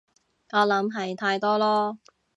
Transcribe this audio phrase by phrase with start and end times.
[0.51, 1.99] 我諗係太多囉